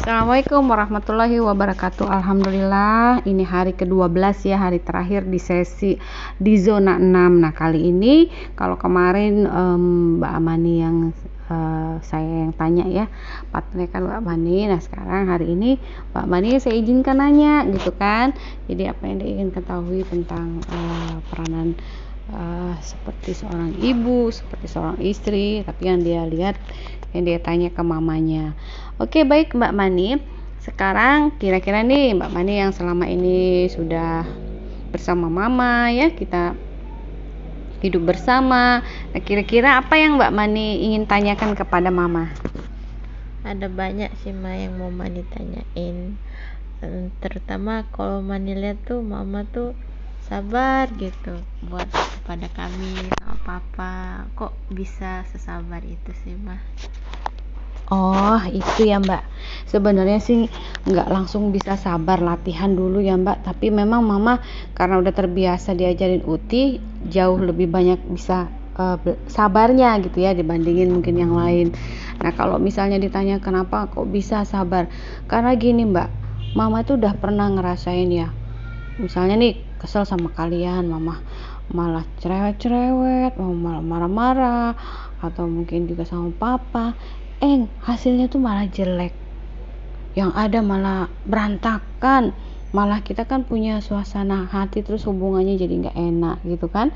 Assalamualaikum 0.00 0.64
warahmatullahi 0.64 1.44
wabarakatuh. 1.44 2.08
Alhamdulillah 2.08 3.20
ini 3.28 3.44
hari 3.44 3.76
ke-12 3.76 4.48
ya 4.48 4.56
hari 4.56 4.80
terakhir 4.80 5.28
di 5.28 5.36
sesi 5.36 6.00
di 6.40 6.56
zona 6.56 6.96
6 6.96 7.04
nah 7.12 7.52
kali 7.52 7.92
ini 7.92 8.32
kalau 8.56 8.80
kemarin 8.80 9.44
um, 9.44 10.16
Mbak 10.16 10.32
Amani 10.40 10.74
yang 10.80 10.96
uh, 11.52 12.00
saya 12.00 12.48
yang 12.48 12.56
tanya 12.56 12.88
ya 12.88 13.12
partnernya 13.52 13.92
kan 13.92 14.08
Mbak 14.08 14.24
Mani 14.24 14.58
nah 14.72 14.80
sekarang 14.80 15.28
hari 15.28 15.52
ini 15.52 15.76
Mbak 16.16 16.26
Mani 16.32 16.56
saya 16.56 16.80
izinkan 16.80 17.20
nanya 17.20 17.68
gitu 17.68 17.92
kan? 17.92 18.32
Jadi 18.72 18.88
apa 18.88 19.04
yang 19.04 19.20
dia 19.20 19.28
ingin 19.36 19.52
ketahui 19.52 20.00
tentang 20.08 20.64
uh, 20.64 21.20
peranan 21.28 21.76
uh, 22.32 22.72
seperti 22.80 23.36
seorang 23.36 23.76
ibu 23.76 24.32
seperti 24.32 24.64
seorang 24.64 24.96
istri 25.04 25.60
tapi 25.60 25.82
yang 25.92 26.00
dia 26.00 26.24
lihat 26.24 26.56
yang 27.14 27.22
dia 27.26 27.38
tanya 27.42 27.68
ke 27.72 27.82
mamanya. 27.82 28.54
Oke 29.00 29.26
baik 29.26 29.56
Mbak 29.56 29.74
Mani. 29.74 30.20
Sekarang 30.60 31.34
kira-kira 31.40 31.80
nih 31.80 32.14
Mbak 32.14 32.30
Mani 32.30 32.60
yang 32.60 32.70
selama 32.70 33.08
ini 33.08 33.66
sudah 33.72 34.28
bersama 34.90 35.30
Mama 35.30 35.88
ya 35.88 36.12
kita 36.12 36.52
hidup 37.80 38.12
bersama. 38.12 38.84
Nah 39.10 39.20
kira-kira 39.24 39.80
apa 39.80 39.96
yang 39.96 40.20
Mbak 40.20 40.32
Mani 40.36 40.84
ingin 40.84 41.08
tanyakan 41.08 41.56
kepada 41.56 41.88
Mama? 41.88 42.28
Ada 43.40 43.72
banyak 43.72 44.12
sih 44.20 44.36
Ma 44.36 44.52
yang 44.52 44.76
mau 44.76 44.92
Mani 44.92 45.24
tanyain. 45.32 46.20
Terutama 47.24 47.88
kalau 47.88 48.20
Mani 48.20 48.52
lihat 48.52 48.84
tuh 48.84 49.00
Mama 49.00 49.48
tuh 49.48 49.72
sabar 50.30 50.86
gitu 50.94 51.42
buat 51.66 51.90
kepada 51.90 52.46
kami 52.54 53.10
sama 53.18 53.34
Papa. 53.42 53.94
Kok 54.38 54.54
bisa 54.70 55.26
sesabar 55.26 55.82
itu 55.82 56.14
sih 56.22 56.38
Ma 56.38 56.54
Oh 57.90 58.38
itu 58.46 58.86
ya 58.86 59.02
mbak. 59.02 59.26
Sebenarnya 59.66 60.22
sih 60.22 60.46
nggak 60.86 61.10
langsung 61.10 61.50
bisa 61.50 61.74
sabar 61.74 62.22
latihan 62.22 62.70
dulu 62.70 63.02
ya 63.02 63.18
mbak. 63.18 63.42
Tapi 63.42 63.74
memang 63.74 64.06
mama 64.06 64.38
karena 64.78 65.02
udah 65.02 65.10
terbiasa 65.10 65.74
diajarin 65.74 66.22
uti 66.22 66.78
jauh 67.10 67.42
lebih 67.42 67.66
banyak 67.66 67.98
bisa 68.06 68.46
uh, 68.78 68.94
sabarnya 69.26 69.98
gitu 70.06 70.22
ya 70.22 70.30
dibandingin 70.38 70.94
mungkin 70.94 71.18
yang 71.18 71.34
lain. 71.34 71.74
Nah 72.22 72.30
kalau 72.30 72.62
misalnya 72.62 73.02
ditanya 73.02 73.42
kenapa 73.42 73.90
kok 73.90 74.06
bisa 74.06 74.46
sabar? 74.46 74.86
Karena 75.26 75.58
gini 75.58 75.82
mbak 75.90 76.06
mama 76.54 76.86
itu 76.86 76.94
udah 76.94 77.18
pernah 77.18 77.50
ngerasain 77.50 78.06
ya. 78.06 78.30
Misalnya 79.02 79.34
nih 79.34 79.69
kesel 79.80 80.04
sama 80.04 80.28
kalian 80.36 80.86
mama 80.86 81.24
malah 81.70 82.02
cerewet-cerewet 82.18 83.38
mau 83.38 83.54
malah 83.54 83.82
marah-marah 83.82 84.74
atau 85.22 85.46
mungkin 85.46 85.86
juga 85.86 86.02
sama 86.02 86.34
papa. 86.34 86.98
Eh 87.40 87.64
hasilnya 87.86 88.26
tuh 88.26 88.42
malah 88.42 88.66
jelek. 88.66 89.14
Yang 90.18 90.30
ada 90.34 90.58
malah 90.60 91.00
berantakan. 91.24 92.34
Malah 92.70 93.02
kita 93.02 93.26
kan 93.26 93.42
punya 93.42 93.82
suasana 93.82 94.46
hati 94.46 94.86
terus 94.86 95.02
hubungannya 95.02 95.58
jadi 95.58 95.74
nggak 95.86 95.96
enak 95.98 96.36
gitu 96.46 96.70
kan? 96.70 96.94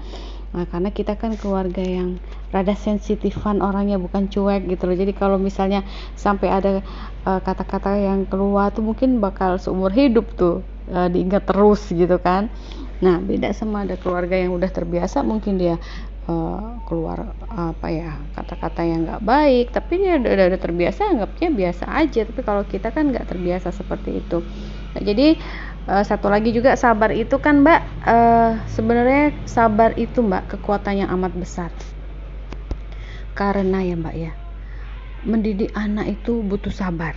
Nah, 0.55 0.70
karena 0.70 0.94
kita 0.94 1.18
kan 1.18 1.34
keluarga 1.34 1.82
yang 1.82 2.22
rada 2.55 2.78
sensitifan 2.78 3.58
orangnya 3.58 3.98
bukan 3.98 4.30
cuek 4.30 4.70
gitu 4.70 4.86
loh. 4.86 4.94
Jadi 4.94 5.10
kalau 5.10 5.34
misalnya 5.34 5.82
sampai 6.14 6.46
ada 6.46 6.78
eh, 7.27 7.40
kata-kata 7.42 7.90
uh, 7.90 7.98
yang 7.98 8.22
keluar 8.30 8.70
tuh 8.70 8.86
mungkin 8.86 9.18
bakal 9.18 9.58
seumur 9.58 9.90
hidup 9.90 10.30
tuh 10.38 10.62
uh, 10.90 11.08
diingat 11.08 11.48
terus 11.48 11.88
gitu 11.88 12.16
kan. 12.20 12.52
Nah 13.00 13.20
beda 13.20 13.52
sama 13.52 13.84
ada 13.84 13.96
keluarga 14.00 14.36
yang 14.36 14.56
udah 14.56 14.70
terbiasa 14.70 15.20
mungkin 15.24 15.60
dia 15.60 15.77
uh, 16.28 16.80
keluar 16.88 17.36
apa 17.48 17.86
ya 17.92 18.16
kata-kata 18.36 18.80
yang 18.84 19.05
nggak 19.05 19.22
baik 19.24 19.66
tapi 19.72 20.00
dia 20.00 20.20
udah, 20.20 20.30
udah, 20.34 20.46
udah 20.55 20.60
terbiasa 20.60 21.00
anggapnya 21.08 21.48
biasa 21.52 21.84
aja. 21.88 22.20
Tapi 22.27 22.40
kalau 22.44 22.62
kita 22.64 22.88
kan 22.92 23.12
nggak 23.12 23.28
terbiasa 23.28 23.72
seperti 23.72 24.20
itu. 24.20 24.40
Nah, 24.94 25.02
jadi 25.02 25.38
uh, 25.88 26.05
satu 26.05 26.28
lagi 26.30 26.55
juga 26.55 26.77
sabar 26.77 27.12
itu 27.12 27.36
kan 27.40 27.64
mbak 27.64 27.80
uh, 28.05 28.52
sebenarnya 28.72 29.34
sabar 29.48 29.96
itu 29.98 30.20
mbak 30.20 30.56
kekuatan 30.56 31.05
yang 31.05 31.11
amat 31.17 31.33
besar. 31.36 31.70
Karena 33.34 33.83
ya 33.83 33.98
mbak 33.98 34.14
ya 34.14 34.33
mendidik 35.24 35.73
anak 35.73 36.20
itu 36.20 36.44
butuh 36.44 36.70
sabar. 36.70 37.17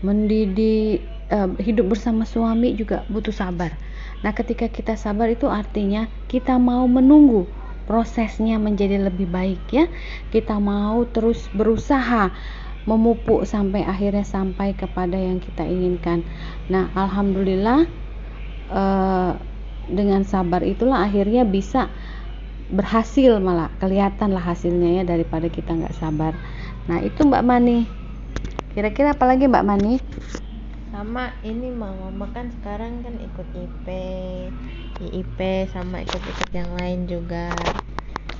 Mendidik 0.00 1.04
uh, 1.32 1.50
hidup 1.58 1.90
bersama 1.94 2.26
suami 2.26 2.74
juga 2.74 3.02
butuh 3.10 3.34
sabar. 3.34 3.74
Nah 4.22 4.32
ketika 4.32 4.66
kita 4.70 4.94
sabar 4.96 5.30
itu 5.30 5.46
artinya 5.50 6.08
kita 6.30 6.56
mau 6.56 6.86
menunggu 6.88 7.46
prosesnya 7.86 8.58
menjadi 8.58 8.98
lebih 9.06 9.30
baik 9.30 9.62
ya. 9.70 9.86
Kita 10.34 10.58
mau 10.58 11.06
terus 11.06 11.46
berusaha 11.54 12.34
memupuk 12.86 13.42
sampai 13.42 13.82
akhirnya 13.82 14.22
sampai 14.22 14.74
kepada 14.74 15.18
yang 15.18 15.42
kita 15.42 15.66
inginkan. 15.66 16.22
Nah 16.70 16.90
alhamdulillah 16.94 17.86
eh, 18.70 19.32
dengan 19.86 20.22
sabar 20.26 20.62
itulah 20.62 21.06
akhirnya 21.06 21.46
bisa 21.46 21.90
berhasil 22.66 23.38
malah 23.38 23.70
kelihatan 23.78 24.34
lah 24.34 24.42
hasilnya 24.42 25.02
ya 25.02 25.04
daripada 25.06 25.46
kita 25.46 25.70
nggak 25.70 25.94
sabar. 25.98 26.34
Nah 26.90 27.02
itu 27.02 27.22
Mbak 27.22 27.44
Mani. 27.46 27.86
Kira-kira 28.74 29.14
apalagi 29.14 29.46
Mbak 29.46 29.66
Mani 29.66 29.94
sama 30.96 31.28
ini 31.44 31.68
mama 31.76 32.24
kan 32.32 32.48
sekarang 32.48 33.04
kan 33.04 33.20
ikut 33.20 33.44
IP 33.52 33.86
IIP 34.96 35.68
sama 35.68 36.00
ikut-ikut 36.00 36.48
yang 36.56 36.72
lain 36.72 37.04
juga. 37.04 37.52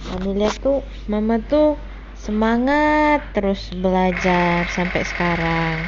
Mami 0.09 0.41
lihat 0.41 0.57
tuh 0.65 0.81
mama 1.05 1.37
tuh 1.37 1.77
semangat 2.17 3.21
terus 3.37 3.69
belajar 3.77 4.65
sampai 4.73 5.05
sekarang. 5.05 5.85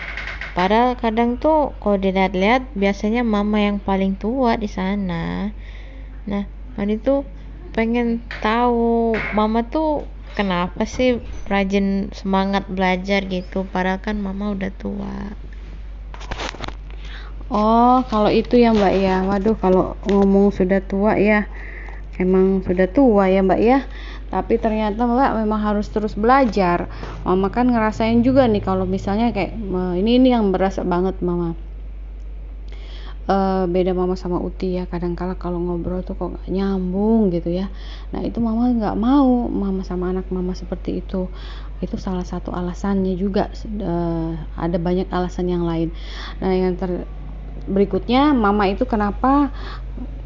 Padahal 0.53 0.93
kadang 1.01 1.41
tuh 1.41 1.73
kalau 1.81 1.97
dilihat-lihat 1.97 2.77
biasanya 2.77 3.25
mama 3.25 3.65
yang 3.65 3.81
paling 3.81 4.21
tua 4.21 4.61
di 4.61 4.69
sana. 4.69 5.49
Nah 6.29 6.45
Mani 6.77 7.01
tuh 7.01 7.25
pengen 7.73 8.21
tahu 8.45 9.17
mama 9.33 9.65
tuh 9.73 10.05
kenapa 10.37 10.85
sih 10.85 11.17
rajin 11.49 12.13
semangat 12.13 12.69
belajar 12.69 13.25
gitu? 13.25 13.65
Padahal 13.73 14.05
kan 14.05 14.21
mama 14.21 14.53
udah 14.53 14.69
tua 14.77 15.48
Oh, 17.49 18.05
kalau 18.13 18.29
itu 18.29 18.61
ya 18.61 18.77
Mbak 18.77 18.95
ya. 19.01 19.17
Waduh, 19.25 19.57
kalau 19.57 19.97
ngomong 20.05 20.53
sudah 20.53 20.85
tua 20.85 21.17
ya. 21.17 21.49
Emang 22.21 22.61
sudah 22.61 22.85
tua 22.93 23.33
ya 23.33 23.41
Mbak 23.41 23.61
ya. 23.65 23.89
Tapi 24.29 24.61
ternyata 24.61 25.09
Mbak 25.09 25.41
memang 25.41 25.61
harus 25.65 25.89
terus 25.89 26.13
belajar. 26.13 26.93
Mama 27.25 27.49
kan 27.49 27.73
ngerasain 27.73 28.21
juga 28.21 28.45
nih 28.45 28.61
kalau 28.61 28.85
misalnya 28.85 29.33
kayak 29.33 29.57
ini 29.97 30.21
ini 30.21 30.29
yang 30.37 30.53
berasa 30.53 30.85
banget 30.85 31.17
Mama. 31.25 31.57
Uh, 33.29 33.69
beda 33.69 33.93
mama 33.93 34.17
sama 34.17 34.41
Uti 34.41 34.81
ya 34.81 34.89
kadang-kala 34.89 35.37
kalau 35.37 35.61
ngobrol 35.61 36.01
tuh 36.01 36.17
kok 36.17 36.33
gak 36.33 36.49
nyambung 36.49 37.29
gitu 37.29 37.53
ya 37.53 37.69
nah 38.09 38.25
itu 38.25 38.41
mama 38.41 38.73
nggak 38.73 38.97
mau 38.97 39.53
mama 39.53 39.85
sama 39.85 40.17
anak 40.17 40.33
mama 40.33 40.57
seperti 40.57 41.05
itu 41.05 41.29
itu 41.85 41.97
salah 42.01 42.25
satu 42.25 42.57
alasannya 42.57 43.21
juga 43.21 43.53
uh, 43.85 44.33
ada 44.57 44.81
banyak 44.81 45.13
alasan 45.13 45.45
yang 45.45 45.69
lain 45.69 45.93
nah 46.41 46.57
yang 46.57 46.73
ter 46.81 47.05
berikutnya 47.69 48.33
mama 48.33 48.73
itu 48.73 48.89
kenapa 48.89 49.53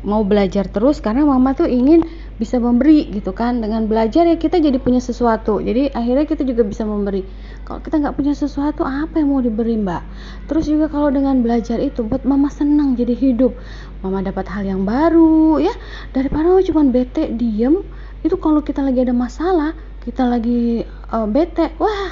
mau 0.03 0.27
belajar 0.27 0.67
terus? 0.67 0.99
Karena 0.99 1.23
mama 1.23 1.55
tuh 1.55 1.71
ingin 1.71 2.03
bisa 2.37 2.59
memberi 2.59 3.07
gitu 3.11 3.31
kan? 3.31 3.63
Dengan 3.63 3.87
belajar 3.87 4.27
ya 4.27 4.37
kita 4.37 4.59
jadi 4.59 4.79
punya 4.83 4.99
sesuatu. 4.99 5.63
Jadi 5.63 5.95
akhirnya 5.95 6.27
kita 6.27 6.43
juga 6.43 6.67
bisa 6.67 6.83
memberi. 6.83 7.23
Kalau 7.63 7.79
kita 7.79 8.03
nggak 8.03 8.15
punya 8.19 8.35
sesuatu 8.35 8.83
apa 8.83 9.23
yang 9.23 9.31
mau 9.31 9.41
diberi 9.41 9.79
mbak? 9.79 10.03
Terus 10.51 10.67
juga 10.67 10.91
kalau 10.91 11.15
dengan 11.15 11.41
belajar 11.41 11.79
itu 11.79 12.03
buat 12.03 12.27
mama 12.27 12.51
senang 12.51 12.99
jadi 12.99 13.15
hidup. 13.15 13.55
Mama 14.03 14.21
dapat 14.27 14.51
hal 14.51 14.67
yang 14.67 14.83
baru 14.83 15.63
ya. 15.63 15.73
Daripada 16.11 16.51
oh, 16.51 16.63
cuma 16.63 16.83
bete 16.91 17.31
diem 17.31 17.87
itu 18.23 18.35
kalau 18.39 18.63
kita 18.63 18.83
lagi 18.83 19.03
ada 19.03 19.15
masalah 19.15 19.75
kita 20.03 20.27
lagi 20.27 20.83
uh, 21.11 21.27
bete 21.31 21.75
wah 21.79 22.11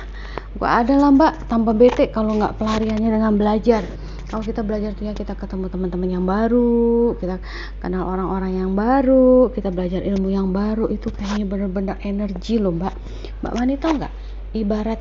gua 0.54 0.86
ada 0.86 0.94
lah 0.94 1.10
mbak. 1.10 1.50
Tanpa 1.50 1.74
bete 1.74 2.14
kalau 2.14 2.38
nggak 2.38 2.54
pelariannya 2.54 3.10
dengan 3.18 3.34
belajar 3.34 3.82
kalau 4.30 4.47
kita 4.47 4.62
belajar 4.62 4.94
tuh 4.94 5.10
ya 5.10 5.12
kita 5.12 5.34
ketemu 5.34 5.66
teman-teman 5.66 6.06
yang 6.06 6.22
baru 6.22 7.18
kita 7.18 7.42
kenal 7.82 8.06
orang-orang 8.06 8.62
yang 8.62 8.71
baru 8.78 9.50
kita 9.50 9.74
belajar 9.74 10.06
ilmu 10.06 10.30
yang 10.30 10.54
baru 10.54 10.86
itu 10.86 11.10
kayaknya 11.10 11.50
bener-bener 11.50 11.97
energi 12.06 12.62
loh 12.62 12.71
mbak. 12.71 12.94
Mbak 13.42 13.53
Mani 13.59 13.74
tau 13.74 13.92
nggak? 13.98 14.15
Ibarat 14.54 15.00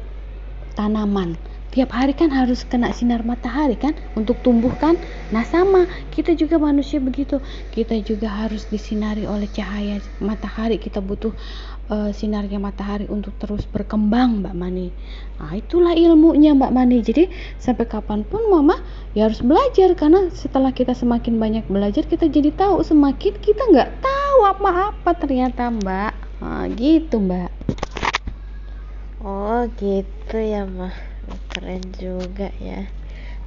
tanaman 0.74 1.38
tiap 1.70 1.94
hari 1.94 2.18
kan 2.18 2.34
harus 2.34 2.66
kena 2.66 2.90
sinar 2.90 3.22
matahari 3.22 3.78
kan 3.78 3.94
untuk 4.18 4.42
tumbuh 4.42 4.74
kan 4.78 4.98
nah 5.30 5.46
sama. 5.46 5.86
Kita 6.10 6.34
juga 6.34 6.58
manusia 6.58 6.98
begitu. 6.98 7.38
Kita 7.70 7.96
juga 8.02 8.30
harus 8.30 8.66
disinari 8.68 9.30
oleh 9.30 9.46
cahaya 9.50 10.02
matahari. 10.20 10.82
Kita 10.82 11.00
butuh 11.00 11.32
uh, 11.90 12.12
sinarnya 12.14 12.58
matahari 12.58 13.06
untuk 13.10 13.38
terus 13.38 13.66
berkembang 13.70 14.42
Mbak 14.42 14.56
Mani. 14.58 14.90
Nah 15.38 15.54
itulah 15.54 15.94
ilmunya 15.94 16.58
Mbak 16.58 16.72
Mani. 16.74 16.98
Jadi 17.06 17.30
sampai 17.62 17.86
kapan 17.86 18.26
pun 18.26 18.50
Mama 18.50 18.82
ya 19.14 19.30
harus 19.30 19.42
belajar. 19.46 19.94
Karena 19.94 20.30
setelah 20.34 20.74
kita 20.74 20.98
semakin 20.98 21.38
banyak 21.38 21.66
belajar 21.70 22.06
kita 22.06 22.26
jadi 22.28 22.50
tahu 22.54 22.82
semakin 22.82 23.34
kita 23.38 23.62
nggak 23.70 23.90
tahu 24.02 24.40
apa-apa 24.50 25.12
ternyata 25.18 25.70
Mbak. 25.70 26.14
Nah, 26.40 26.66
gitu 26.74 27.20
Mbak. 27.20 27.52
Oh 29.20 29.68
gitu 29.76 30.40
ya 30.40 30.64
mah 30.64 31.09
keren 31.60 31.84
juga 32.00 32.56
ya. 32.64 32.88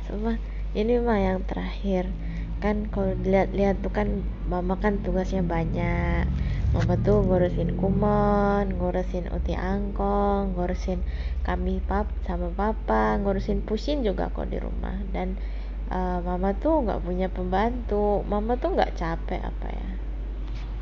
Semua 0.05 0.37
ini 0.76 1.00
mah 1.00 1.17
yang 1.17 1.41
terakhir. 1.49 2.12
Kan 2.61 2.93
kalau 2.93 3.17
dilihat-lihat 3.17 3.81
tuh 3.81 3.88
kan 3.88 4.20
mama 4.44 4.76
kan 4.76 5.00
tugasnya 5.00 5.41
banyak. 5.41 6.29
Mama 6.76 6.94
tuh 7.00 7.25
ngurusin 7.25 7.81
kumon 7.81 8.76
ngurusin 8.76 9.32
uti 9.32 9.56
angkong 9.56 10.56
ngurusin 10.56 11.05
kami 11.44 11.81
pap 11.85 12.09
sama 12.29 12.49
papa 12.53 13.17
ngurusin 13.20 13.64
pusing 13.64 14.05
juga 14.05 14.29
kok 14.29 14.53
di 14.53 14.61
rumah. 14.61 15.00
Dan 15.08 15.41
uh, 15.88 16.20
mama 16.20 16.53
tuh 16.53 16.85
nggak 16.85 17.00
punya 17.00 17.32
pembantu. 17.32 18.20
Mama 18.29 18.61
tuh 18.61 18.76
nggak 18.76 18.93
capek 18.93 19.41
apa 19.41 19.69
ya 19.73 20.01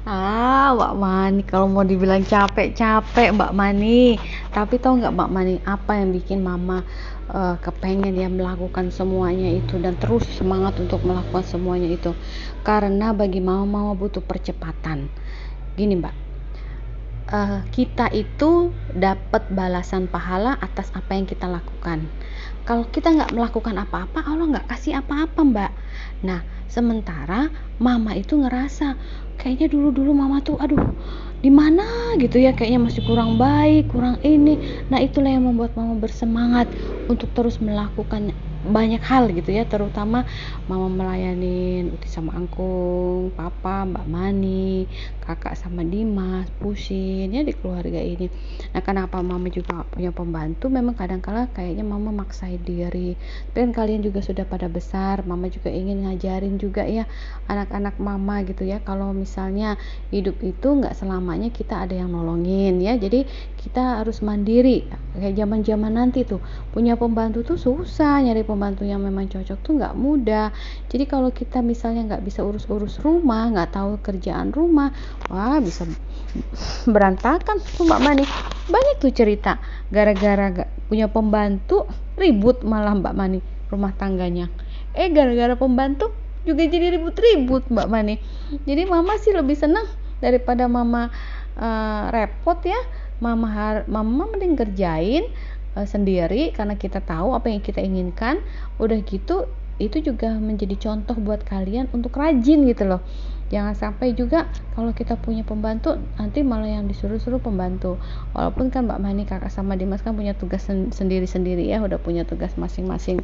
Ah, 0.09 0.73
Mbak 0.73 0.95
Mani, 0.97 1.43
kalau 1.45 1.69
mau 1.69 1.85
dibilang 1.85 2.25
capek-capek 2.25 3.37
Mbak 3.37 3.53
Mani. 3.53 4.17
Tapi 4.49 4.81
tahu 4.81 4.97
nggak 4.97 5.13
Mbak 5.13 5.29
Mani, 5.29 5.55
apa 5.61 6.01
yang 6.01 6.17
bikin 6.17 6.41
Mama 6.41 6.89
uh, 7.29 7.61
kepengen 7.61 8.17
ya 8.17 8.33
melakukan 8.33 8.89
semuanya 8.89 9.53
itu 9.53 9.77
dan 9.77 10.01
terus 10.01 10.25
semangat 10.41 10.81
untuk 10.81 11.05
melakukan 11.05 11.45
semuanya 11.45 11.93
itu? 11.93 12.17
Karena 12.65 13.13
bagi 13.13 13.45
Mama, 13.45 13.69
Mama 13.69 13.93
butuh 13.93 14.25
percepatan. 14.25 15.13
Gini 15.77 16.01
Mbak, 16.01 16.17
uh, 17.29 17.61
kita 17.69 18.09
itu 18.17 18.73
dapat 18.97 19.53
balasan 19.53 20.09
pahala 20.09 20.57
atas 20.65 20.89
apa 20.97 21.13
yang 21.13 21.29
kita 21.29 21.45
lakukan. 21.45 22.09
Kalau 22.65 22.89
kita 22.89 23.13
nggak 23.13 23.37
melakukan 23.37 23.77
apa-apa, 23.77 24.25
Allah 24.25 24.49
nggak 24.49 24.69
kasih 24.73 24.97
apa-apa 25.05 25.45
Mbak. 25.45 25.73
Nah, 26.21 26.45
sementara 26.69 27.49
Mama 27.81 28.13
itu 28.13 28.37
ngerasa 28.37 29.01
kayaknya 29.41 29.73
dulu-dulu 29.73 30.13
mama 30.13 30.45
tuh 30.45 30.61
aduh 30.61 30.77
di 31.41 31.49
mana 31.49 32.13
gitu 32.21 32.37
ya 32.37 32.53
kayaknya 32.53 32.77
masih 32.77 33.01
kurang 33.09 33.41
baik 33.41 33.89
kurang 33.89 34.21
ini. 34.21 34.61
Nah 34.93 35.01
itulah 35.01 35.33
yang 35.33 35.49
membuat 35.49 35.73
mama 35.81 35.97
bersemangat 35.97 36.69
untuk 37.09 37.33
terus 37.33 37.57
melakukan 37.65 38.37
banyak 38.61 39.01
hal 39.01 39.33
gitu 39.33 39.57
ya 39.57 39.65
terutama 39.65 40.29
mama 40.69 40.93
melayani 40.93 41.89
Uti 41.89 42.07
sama 42.13 42.37
Angkung, 42.37 43.33
Papa, 43.33 43.89
Mbak 43.89 44.07
Mani, 44.07 44.85
kakak 45.25 45.57
sama 45.57 45.81
Dimas, 45.81 46.47
Pusin 46.61 47.33
ya 47.33 47.41
di 47.41 47.57
keluarga 47.57 47.97
ini. 47.99 48.29
Nah 48.77 48.83
kenapa 48.85 49.19
mama 49.25 49.49
juga 49.49 49.89
punya 49.89 50.13
pembantu? 50.13 50.69
Memang 50.69 50.93
kadang-kala 50.93 51.49
kayaknya 51.51 51.83
mama 51.89 52.13
maksain 52.13 52.61
diri. 52.61 53.17
Dan 53.57 53.73
kalian 53.73 54.05
juga 54.05 54.21
sudah 54.21 54.45
pada 54.45 54.69
besar, 54.69 55.25
mama 55.25 55.49
juga 55.49 55.73
ingin 55.73 56.05
ngajarin 56.05 56.61
juga 56.61 56.85
ya 56.85 57.09
anak-anak 57.49 57.97
mama 57.97 58.45
gitu 58.45 58.69
ya. 58.69 58.79
Kalau 58.85 59.17
misalnya 59.17 59.81
hidup 60.13 60.37
itu 60.45 60.69
nggak 60.69 60.95
selamanya 60.95 61.49
kita 61.49 61.81
ada 61.89 61.97
yang 61.97 62.13
nolongin 62.13 62.77
ya. 62.83 62.99
Jadi 63.01 63.25
kita 63.61 64.01
harus 64.01 64.25
mandiri. 64.25 64.89
Kayak 65.13 65.45
zaman-zaman 65.45 65.93
nanti 65.93 66.25
tuh 66.25 66.41
punya 66.73 66.97
pembantu 66.97 67.45
tuh 67.45 67.61
susah 67.61 68.25
nyari 68.25 68.41
pembantu 68.41 68.89
yang 68.89 69.05
memang 69.05 69.29
cocok 69.29 69.59
tuh 69.61 69.73
nggak 69.77 69.95
mudah. 70.01 70.49
Jadi 70.89 71.05
kalau 71.05 71.29
kita 71.29 71.61
misalnya 71.61 72.09
nggak 72.09 72.25
bisa 72.25 72.41
urus-urus 72.41 73.05
rumah 73.05 73.53
nggak 73.53 73.77
tahu 73.77 74.01
kerjaan 74.01 74.49
rumah 74.57 74.97
wah 75.29 75.61
bisa 75.61 75.85
berantakan 76.89 77.61
tuh 77.61 77.85
mbak 77.85 78.01
Mani. 78.01 78.25
Banyak 78.73 78.97
tuh 78.97 79.13
cerita 79.13 79.61
gara-gara 79.93 80.65
punya 80.89 81.13
pembantu 81.13 81.85
ribut 82.17 82.65
malah 82.65 82.97
mbak 82.97 83.13
Mani 83.13 83.45
rumah 83.69 83.93
tangganya. 83.93 84.49
Eh 84.97 85.13
gara-gara 85.13 85.53
pembantu 85.55 86.09
juga 86.49 86.65
jadi 86.65 86.97
ribut-ribut 86.97 87.69
mbak 87.69 87.87
Mani. 87.93 88.17
Jadi 88.65 88.89
mama 88.89 89.21
sih 89.21 89.37
lebih 89.37 89.55
senang 89.55 89.85
daripada 90.25 90.65
mama 90.65 91.13
uh, 91.61 92.05
repot 92.13 92.57
ya 92.65 92.81
mama 93.21 93.49
har 93.53 93.77
mama 93.87 94.27
mending 94.29 94.57
kerjain 94.59 95.29
uh, 95.77 95.87
sendiri 95.87 96.51
karena 96.57 96.75
kita 96.75 97.05
tahu 97.05 97.37
apa 97.37 97.53
yang 97.53 97.63
kita 97.63 97.79
inginkan. 97.85 98.41
Udah 98.81 98.99
gitu 99.05 99.47
itu 99.81 100.05
juga 100.05 100.37
menjadi 100.37 100.77
contoh 100.77 101.17
buat 101.17 101.41
kalian 101.45 101.89
untuk 101.97 102.17
rajin 102.17 102.69
gitu 102.69 102.85
loh. 102.85 103.01
Jangan 103.51 103.75
sampai 103.75 104.15
juga 104.15 104.47
kalau 104.79 104.95
kita 104.95 105.19
punya 105.19 105.43
pembantu 105.43 105.99
nanti 106.21 106.47
malah 106.47 106.71
yang 106.71 106.87
disuruh-suruh 106.87 107.43
pembantu. 107.43 107.99
Walaupun 108.37 108.71
kan 108.71 108.87
Mbak 108.87 109.01
Mani 109.03 109.25
kakak 109.27 109.51
sama 109.51 109.75
Dimas 109.75 110.05
kan 110.05 110.15
punya 110.15 110.37
tugas 110.39 110.69
sendiri-sendiri 110.69 111.67
ya 111.67 111.83
udah 111.83 111.99
punya 111.99 112.23
tugas 112.23 112.55
masing-masing 112.55 113.19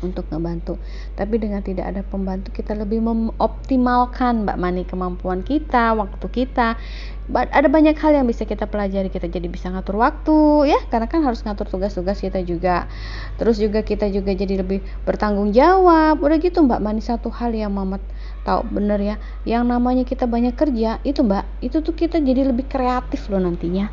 untuk 0.00 0.26
ngebantu. 0.32 0.80
Tapi 1.16 1.36
dengan 1.36 1.60
tidak 1.64 1.92
ada 1.92 2.02
pembantu 2.04 2.52
kita 2.52 2.76
lebih 2.76 3.00
mengoptimalkan 3.04 4.48
Mbak 4.48 4.58
Mani 4.58 4.82
kemampuan 4.88 5.44
kita 5.44 5.96
waktu 5.96 6.26
kita. 6.32 6.80
Ada 7.30 7.70
banyak 7.70 7.94
hal 7.94 8.18
yang 8.18 8.26
bisa 8.26 8.42
kita 8.42 8.66
pelajari. 8.66 9.06
Kita 9.06 9.30
jadi 9.30 9.46
bisa 9.46 9.70
ngatur 9.70 10.02
waktu 10.02 10.66
ya. 10.72 10.80
Karena 10.90 11.06
kan 11.06 11.22
harus 11.22 11.46
ngatur 11.46 11.70
tugas-tugas 11.70 12.18
kita 12.18 12.42
juga. 12.42 12.90
Terus 13.38 13.62
juga 13.62 13.86
kita 13.86 14.10
juga 14.10 14.34
jadi 14.34 14.66
lebih 14.66 14.82
bertanggung 15.06 15.54
jawab. 15.54 16.18
Udah 16.18 16.38
gitu 16.42 16.66
Mbak 16.66 16.80
Mani 16.82 16.98
satu 16.98 17.30
hal 17.30 17.54
yang 17.54 17.70
Mamat 17.70 18.02
tahu 18.42 18.66
bener 18.74 18.98
ya. 18.98 19.16
Yang 19.46 19.64
namanya 19.68 20.02
kita 20.02 20.26
banyak 20.26 20.58
kerja 20.58 20.98
itu 21.06 21.22
Mbak 21.22 21.44
itu 21.62 21.78
tuh 21.84 21.94
kita 21.94 22.18
jadi 22.18 22.50
lebih 22.50 22.66
kreatif 22.66 23.30
loh 23.30 23.38
nantinya. 23.38 23.92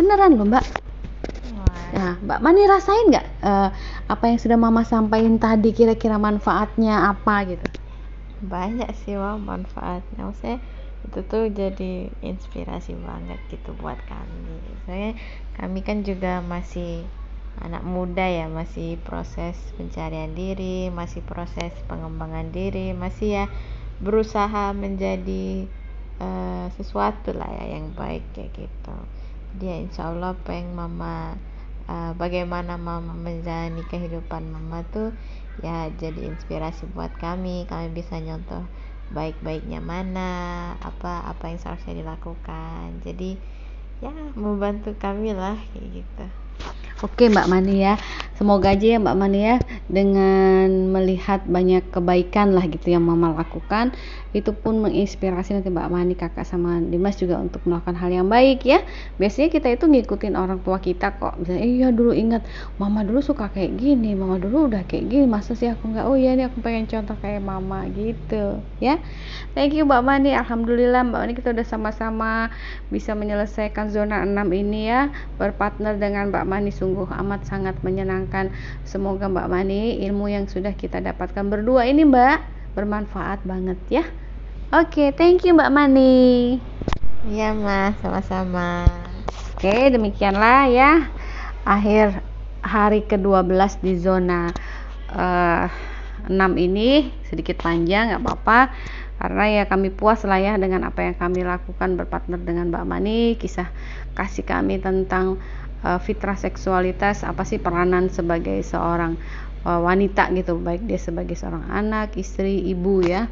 Beneran 0.00 0.40
loh 0.40 0.48
Mbak 0.48 0.91
Nah, 1.92 2.16
Mbak 2.24 2.40
Mani 2.40 2.64
rasain 2.64 3.12
nggak 3.12 3.26
uh, 3.44 3.68
apa 4.08 4.24
yang 4.24 4.40
sudah 4.40 4.56
Mama 4.56 4.80
sampaikan 4.80 5.36
tadi 5.36 5.76
kira-kira 5.76 6.16
manfaatnya 6.16 7.12
apa 7.12 7.44
gitu? 7.44 7.68
Banyak 8.48 8.88
sih 9.04 9.20
wah 9.20 9.36
manfaatnya. 9.36 10.24
Maksudnya 10.24 10.56
itu 11.04 11.20
tuh 11.28 11.52
jadi 11.52 12.08
inspirasi 12.24 12.96
banget 12.96 13.36
gitu 13.52 13.76
buat 13.76 14.00
kami. 14.08 14.56
Soalnya 14.88 15.12
kami 15.60 15.84
kan 15.84 16.00
juga 16.00 16.40
masih 16.40 17.04
anak 17.60 17.84
muda 17.84 18.24
ya, 18.24 18.48
masih 18.48 18.96
proses 19.04 19.60
pencarian 19.76 20.32
diri, 20.32 20.88
masih 20.88 21.20
proses 21.20 21.76
pengembangan 21.92 22.48
diri, 22.48 22.96
masih 22.96 23.44
ya 23.44 23.46
berusaha 24.00 24.72
menjadi 24.72 25.68
uh, 26.24 26.66
sesuatu 26.80 27.36
lah 27.36 27.52
ya 27.52 27.76
yang 27.76 27.92
baik 27.92 28.24
kayak 28.32 28.56
gitu. 28.56 28.96
Dia 29.60 29.76
ya 29.76 29.76
insya 29.84 30.08
Allah 30.08 30.32
yang 30.48 30.72
mama 30.72 31.36
uh, 31.88 32.12
bagaimana 32.18 32.76
mama 32.76 33.14
menjalani 33.14 33.82
kehidupan 33.86 34.46
mama 34.50 34.84
tuh 34.90 35.14
ya 35.62 35.88
jadi 35.98 36.28
inspirasi 36.28 36.86
buat 36.92 37.10
kami. 37.18 37.64
Kami 37.70 37.90
bisa 37.94 38.18
nyontoh 38.18 38.62
baik-baiknya 39.12 39.84
mana 39.84 40.30
apa 40.80 41.26
apa 41.28 41.52
yang 41.52 41.58
seharusnya 41.60 41.98
dilakukan. 41.98 43.02
Jadi 43.04 43.36
ya 44.02 44.10
membantu 44.34 44.94
kami 44.98 45.32
lah 45.32 45.56
kayak 45.72 46.02
gitu. 46.02 46.26
Oke 47.02 47.26
Mbak 47.26 47.50
Mani 47.50 47.82
ya, 47.82 47.98
semoga 48.38 48.78
aja 48.78 48.94
ya 48.94 48.98
Mbak 49.02 49.16
Mani 49.18 49.40
ya 49.42 49.56
dengan 49.90 50.94
melihat 50.94 51.42
banyak 51.50 51.90
kebaikan 51.90 52.54
lah 52.54 52.62
gitu 52.70 52.94
yang 52.94 53.02
Mama 53.02 53.34
lakukan 53.34 53.90
itu 54.32 54.50
pun 54.56 54.80
menginspirasi 54.80 55.60
nanti 55.60 55.68
Mbak 55.68 55.88
Mani 55.92 56.14
kakak 56.16 56.48
sama 56.48 56.80
Dimas 56.80 57.20
juga 57.20 57.36
untuk 57.36 57.60
melakukan 57.68 57.96
hal 58.00 58.08
yang 58.08 58.28
baik 58.32 58.64
ya. 58.64 58.80
Biasanya 59.20 59.52
kita 59.52 59.68
itu 59.68 59.84
ngikutin 59.84 60.34
orang 60.40 60.64
tua 60.64 60.80
kita 60.80 61.20
kok. 61.20 61.36
Misalnya 61.36 61.64
iya 61.64 61.88
dulu 61.92 62.16
ingat 62.16 62.44
Mama 62.80 63.04
dulu 63.04 63.20
suka 63.20 63.52
kayak 63.52 63.76
gini, 63.76 64.16
Mama 64.16 64.40
dulu 64.40 64.72
udah 64.72 64.88
kayak 64.88 65.12
gini, 65.12 65.28
masa 65.28 65.52
sih 65.52 65.68
aku 65.68 65.92
nggak? 65.92 66.08
Oh 66.08 66.16
iya 66.16 66.32
nih 66.32 66.48
aku 66.48 66.64
pengen 66.64 66.88
contoh 66.88 67.16
kayak 67.20 67.44
Mama 67.44 67.84
gitu 67.92 68.64
ya. 68.80 68.96
Thank 69.52 69.76
you 69.76 69.84
Mbak 69.84 70.02
Mani, 70.02 70.32
Alhamdulillah 70.32 71.04
Mbak 71.04 71.20
Mani 71.20 71.32
kita 71.36 71.52
udah 71.52 71.66
sama-sama 71.68 72.48
bisa 72.88 73.12
menyelesaikan 73.12 73.92
zona 73.92 74.24
6 74.24 74.32
ini 74.56 74.88
ya 74.88 75.12
berpartner 75.36 76.00
dengan 76.00 76.32
Mbak 76.32 76.44
Mani 76.48 76.72
sungguh 76.72 77.04
amat 77.20 77.44
sangat 77.44 77.76
menyenangkan. 77.84 78.48
Semoga 78.88 79.28
Mbak 79.28 79.48
Mani 79.52 80.00
ilmu 80.08 80.32
yang 80.32 80.48
sudah 80.48 80.72
kita 80.72 81.04
dapatkan 81.04 81.52
berdua 81.52 81.84
ini 81.84 82.08
Mbak 82.08 82.38
bermanfaat 82.72 83.44
banget 83.44 83.78
ya. 83.92 84.04
Oke, 84.72 84.88
okay, 84.88 85.08
thank 85.12 85.44
you 85.44 85.52
Mbak 85.52 85.68
Mani. 85.68 86.56
Iya 87.28 87.52
Mas, 87.52 87.92
sama-sama. 88.00 88.88
Oke, 89.52 89.68
okay, 89.68 89.92
demikianlah 89.92 90.64
ya 90.72 91.12
akhir 91.68 92.24
hari 92.64 93.04
ke-12 93.04 93.52
di 93.84 94.00
zona 94.00 94.48
uh, 95.12 95.68
eh, 96.24 96.32
6 96.32 96.56
ini. 96.56 97.12
Sedikit 97.28 97.60
panjang 97.60 98.16
nggak 98.16 98.24
apa-apa. 98.24 98.72
Karena 99.20 99.44
ya 99.60 99.62
kami 99.68 99.92
puas 99.92 100.24
lah 100.24 100.40
ya 100.40 100.56
dengan 100.56 100.88
apa 100.88 101.04
yang 101.04 101.20
kami 101.20 101.44
lakukan 101.44 102.00
berpartner 102.00 102.40
dengan 102.40 102.72
Mbak 102.72 102.84
Mani. 102.88 103.36
Kisah 103.36 103.68
kasih 104.16 104.48
kami 104.48 104.80
tentang 104.80 105.36
uh, 105.84 106.00
fitrah 106.00 106.40
seksualitas 106.40 107.28
apa 107.28 107.44
sih 107.44 107.60
peranan 107.60 108.08
sebagai 108.08 108.64
seorang 108.64 109.20
uh, 109.68 109.84
wanita 109.84 110.32
gitu. 110.32 110.56
Baik 110.56 110.88
dia 110.88 110.96
sebagai 110.96 111.36
seorang 111.36 111.68
anak 111.68 112.16
istri 112.16 112.56
ibu 112.72 113.04
ya 113.04 113.28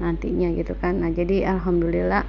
nantinya 0.00 0.50
gitu 0.56 0.74
kan. 0.78 1.00
Nah 1.00 1.10
jadi 1.12 1.46
alhamdulillah 1.56 2.24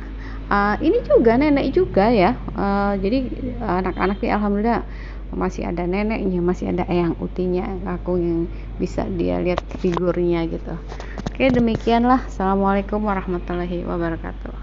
uh, 0.52 0.76
ini 0.80 1.02
juga 1.08 1.40
nenek 1.40 1.74
juga 1.76 2.12
ya. 2.12 2.38
Uh, 2.54 2.96
jadi 3.00 3.28
anak-anak 3.62 4.20
ini 4.22 4.32
alhamdulillah 4.32 4.84
masih 5.32 5.64
ada 5.64 5.88
neneknya 5.88 6.44
masih 6.44 6.76
ada 6.76 6.84
eyang 6.92 7.16
utinya 7.24 7.64
aku 7.88 8.20
yang 8.20 8.52
bisa 8.76 9.08
dia 9.16 9.40
lihat 9.40 9.64
figurnya 9.80 10.44
gitu. 10.52 10.76
Oke 11.32 11.48
demikianlah. 11.48 12.28
Assalamualaikum 12.28 13.00
warahmatullahi 13.00 13.88
wabarakatuh 13.88 14.61